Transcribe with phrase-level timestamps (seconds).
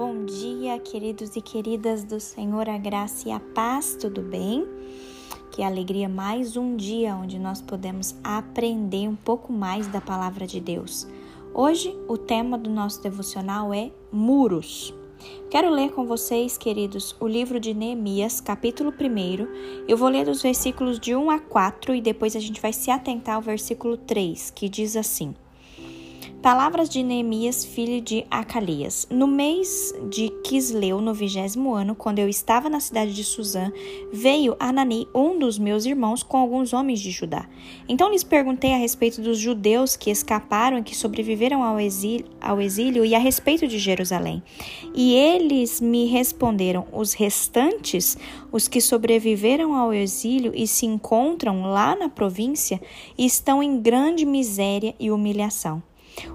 [0.00, 4.66] bom dia, queridos e queridas do Senhor, a graça e a paz, tudo bem?
[5.50, 10.58] Que alegria, mais um dia onde nós podemos aprender um pouco mais da palavra de
[10.58, 11.06] Deus.
[11.52, 14.94] Hoje, o tema do nosso devocional é muros.
[15.50, 19.84] Quero ler com vocês, queridos, o livro de Neemias, capítulo 1.
[19.86, 22.90] Eu vou ler dos versículos de 1 a 4 e depois a gente vai se
[22.90, 25.34] atentar ao versículo 3, que diz assim:
[26.42, 29.06] Palavras de Neemias, filho de Acalias.
[29.10, 33.70] No mês de Quisleu, no vigésimo ano, quando eu estava na cidade de Suzã,
[34.10, 37.46] veio Anani, um dos meus irmãos, com alguns homens de Judá.
[37.86, 42.58] Então lhes perguntei a respeito dos judeus que escaparam e que sobreviveram ao exílio, ao
[42.58, 44.42] exílio e a respeito de Jerusalém.
[44.94, 48.16] E eles me responderam: os restantes,
[48.50, 52.80] os que sobreviveram ao exílio e se encontram lá na província,
[53.18, 55.82] estão em grande miséria e humilhação.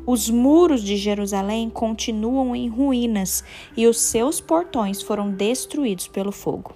[0.06, 3.44] Os muros de Jerusalém continuam em ruínas
[3.76, 6.74] e os seus portões foram destruídos pelo fogo.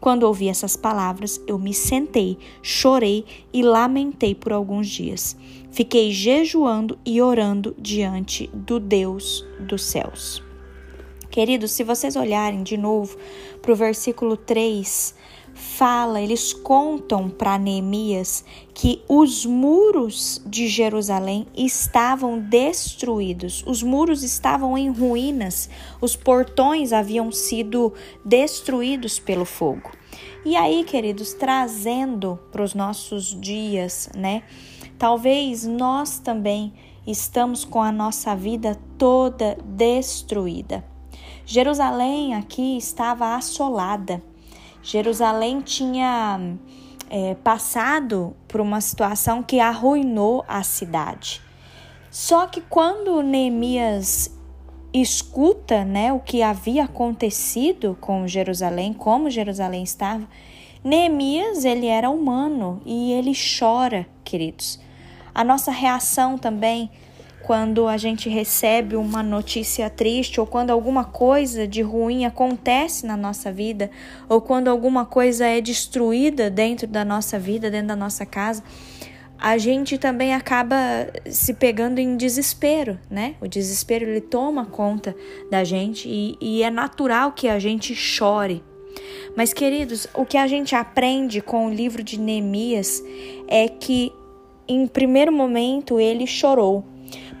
[0.00, 5.36] Quando ouvi essas palavras, eu me sentei, chorei e lamentei por alguns dias.
[5.70, 10.42] Fiquei jejuando e orando diante do Deus dos céus.
[11.30, 13.18] Queridos, se vocês olharem de novo
[13.60, 15.14] para o versículo 3,
[15.56, 24.76] fala, eles contam para Neemias que os muros de Jerusalém estavam destruídos, os muros estavam
[24.76, 25.68] em ruínas,
[26.00, 27.92] os portões haviam sido
[28.24, 29.90] destruídos pelo fogo.
[30.44, 34.42] E aí, queridos, trazendo para os nossos dias, né?
[34.98, 36.72] Talvez nós também
[37.06, 40.84] estamos com a nossa vida toda destruída.
[41.44, 44.22] Jerusalém aqui estava assolada
[44.86, 46.38] Jerusalém tinha
[47.10, 51.42] é, passado por uma situação que arruinou a cidade.
[52.08, 54.30] Só que quando Neemias
[54.94, 60.24] escuta né, o que havia acontecido com Jerusalém, como Jerusalém estava,
[60.84, 64.78] Neemias ele era humano e ele chora, queridos.
[65.34, 66.92] A nossa reação também
[67.42, 73.16] quando a gente recebe uma notícia triste ou quando alguma coisa de ruim acontece na
[73.16, 73.90] nossa vida
[74.28, 78.64] ou quando alguma coisa é destruída dentro da nossa vida, dentro da nossa casa,
[79.38, 80.76] a gente também acaba
[81.26, 83.36] se pegando em desespero, né?
[83.40, 85.14] O desespero ele toma conta
[85.50, 88.64] da gente e, e é natural que a gente chore.
[89.36, 93.02] Mas, queridos, o que a gente aprende com o livro de Neemias
[93.46, 94.10] é que,
[94.66, 96.82] em primeiro momento, ele chorou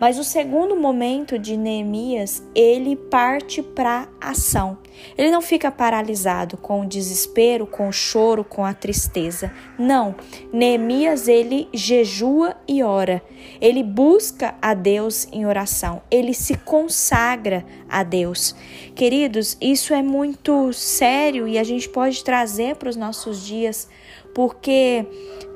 [0.00, 4.78] mas o segundo momento de Neemias, ele parte para ação.
[5.16, 9.52] Ele não fica paralisado com o desespero, com o choro, com a tristeza.
[9.78, 10.14] Não.
[10.52, 13.22] Neemias ele jejua e ora.
[13.60, 16.02] Ele busca a Deus em oração.
[16.10, 18.54] Ele se consagra a Deus.
[18.94, 23.88] Queridos, isso é muito sério e a gente pode trazer para os nossos dias
[24.36, 25.06] porque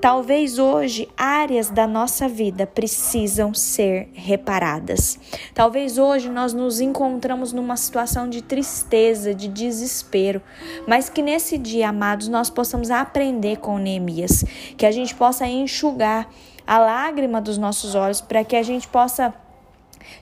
[0.01, 5.21] talvez hoje áreas da nossa vida precisam ser reparadas.
[5.53, 10.43] Talvez hoje nós nos encontramos numa situação de tristeza, de desespero,
[10.87, 14.45] mas que nesse dia, amados, nós possamos aprender com Neemias,
[14.77, 16.29] que a gente possa enxugar
[16.67, 19.35] a lágrima dos nossos olhos para que a gente possa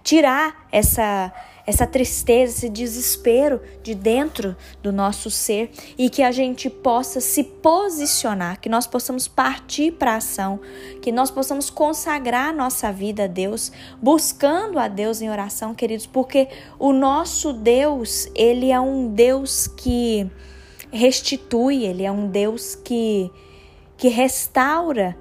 [0.02, 1.32] tirar essa
[1.68, 7.44] essa tristeza, esse desespero de dentro do nosso ser e que a gente possa se
[7.44, 10.58] posicionar, que nós possamos partir para a ação,
[11.02, 13.70] que nós possamos consagrar nossa vida a Deus,
[14.00, 16.48] buscando a Deus em oração, queridos, porque
[16.78, 20.26] o nosso Deus, ele é um Deus que
[20.90, 23.30] restitui, ele é um Deus que
[23.98, 25.18] que restaura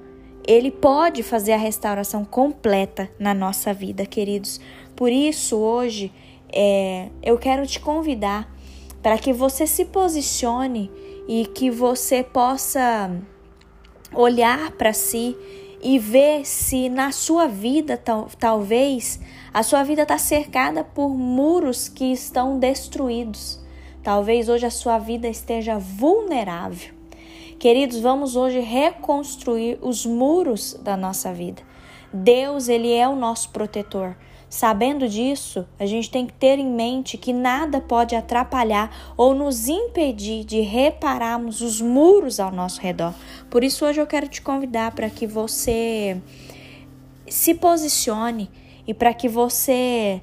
[0.47, 4.61] ele pode fazer a restauração completa na nossa vida, queridos.
[4.95, 6.11] Por isso, hoje,
[6.51, 8.51] é, eu quero te convidar
[9.01, 10.91] para que você se posicione
[11.27, 13.11] e que você possa
[14.13, 15.35] olhar para si
[15.81, 19.19] e ver se na sua vida tal, talvez
[19.53, 23.59] a sua vida está cercada por muros que estão destruídos.
[24.03, 26.93] Talvez hoje a sua vida esteja vulnerável.
[27.59, 31.61] Queridos, vamos hoje reconstruir os muros da nossa vida.
[32.13, 34.15] Deus, ele é o nosso protetor.
[34.49, 39.67] Sabendo disso, a gente tem que ter em mente que nada pode atrapalhar ou nos
[39.67, 43.13] impedir de repararmos os muros ao nosso redor.
[43.49, 46.21] Por isso, hoje eu quero te convidar para que você
[47.27, 48.49] se posicione
[48.87, 50.21] e para que você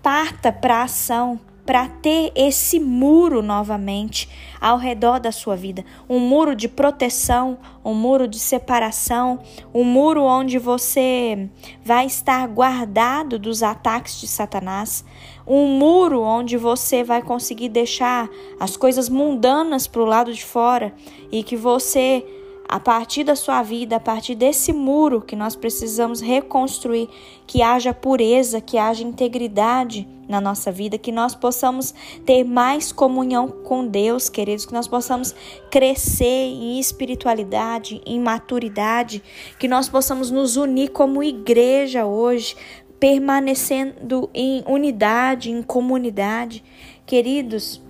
[0.00, 4.28] parta para a ação para ter esse muro novamente
[4.60, 9.40] ao redor da sua vida, um muro de proteção, um muro de separação,
[9.72, 11.48] um muro onde você
[11.84, 15.04] vai estar guardado dos ataques de Satanás,
[15.46, 18.28] um muro onde você vai conseguir deixar
[18.58, 20.94] as coisas mundanas para o lado de fora
[21.30, 22.24] e que você
[22.68, 27.08] a partir da sua vida, a partir desse muro que nós precisamos reconstruir,
[27.46, 31.94] que haja pureza, que haja integridade na nossa vida, que nós possamos
[32.24, 35.34] ter mais comunhão com Deus, queridos, que nós possamos
[35.70, 39.22] crescer em espiritualidade, em maturidade,
[39.58, 42.56] que nós possamos nos unir como igreja hoje,
[42.98, 46.64] permanecendo em unidade, em comunidade.
[47.04, 47.82] Queridos,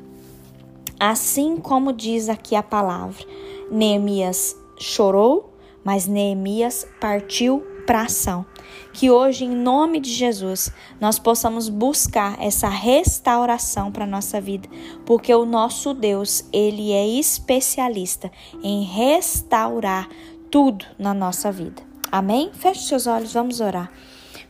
[0.99, 3.25] assim como diz aqui a palavra,
[3.71, 5.55] Neemias chorou,
[5.85, 8.45] mas Neemias partiu para ação.
[8.93, 14.69] Que hoje, em nome de Jesus, nós possamos buscar essa restauração para nossa vida,
[15.05, 18.31] porque o nosso Deus, ele é especialista
[18.63, 20.09] em restaurar
[20.51, 21.83] tudo na nossa vida.
[22.11, 22.51] Amém?
[22.53, 23.91] Feche seus olhos, vamos orar.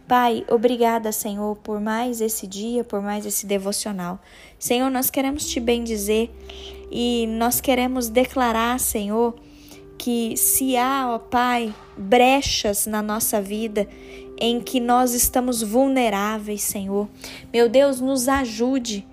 [0.07, 4.21] Pai, obrigada, Senhor, por mais esse dia, por mais esse devocional.
[4.59, 6.31] Senhor, nós queremos te bendizer
[6.91, 9.35] e nós queremos declarar, Senhor,
[9.99, 13.89] que se há, ó Pai, brechas na nossa vida
[14.39, 17.09] em que nós estamos vulneráveis, Senhor,
[17.53, 19.07] meu Deus, nos ajude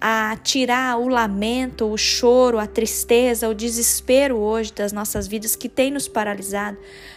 [0.00, 5.68] a tirar o lamento, o choro, a tristeza, o desespero hoje das nossas vidas que
[5.68, 6.76] tem nos paralisado,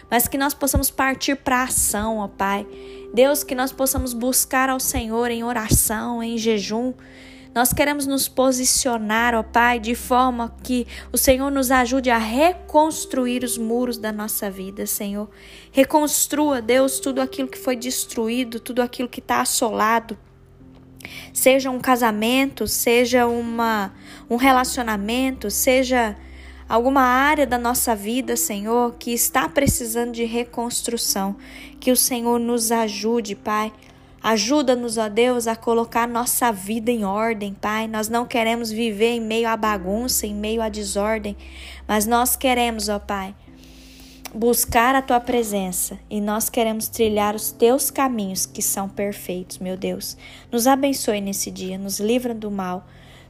[0.10, 2.65] mas que nós possamos partir para a ação, ó Pai.
[3.13, 6.94] Deus, que nós possamos buscar ao Senhor em oração, em jejum,
[7.54, 13.44] nós queremos nos posicionar, ó Pai, de forma que o Senhor nos ajude a reconstruir
[13.44, 15.30] os muros da nossa vida, Senhor.
[15.72, 20.18] Reconstrua, Deus, tudo aquilo que foi destruído, tudo aquilo que está assolado.
[21.34, 23.94] Seja um casamento, seja uma,
[24.30, 26.16] um relacionamento, seja
[26.68, 31.36] alguma área da nossa vida, Senhor, que está precisando de reconstrução.
[31.80, 33.74] Que o Senhor nos ajude, Pai,
[34.21, 37.88] Ajuda-nos, ó Deus, a colocar nossa vida em ordem, Pai.
[37.88, 41.38] Nós não queremos viver em meio à bagunça, em meio à desordem,
[41.88, 43.33] mas nós queremos, ó Pai,
[44.33, 49.77] buscar a tua presença e nós queremos trilhar os teus caminhos que são perfeitos, meu
[49.77, 50.18] Deus.
[50.51, 52.86] Nos abençoe nesse dia, nos livra do mal,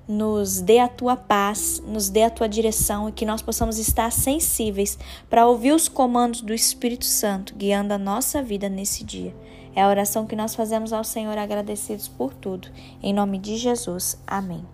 [0.08, 4.12] nos dê a tua paz, nos dê a tua direção e que nós possamos estar
[4.12, 4.98] sensíveis
[5.30, 9.36] para ouvir os comandos do Espírito Santo guiando a nossa vida nesse dia.
[9.80, 12.68] É a oração que nós fazemos ao Senhor agradecidos por tudo.
[13.02, 14.22] Em nome de Jesus.
[14.28, 14.66] Amém.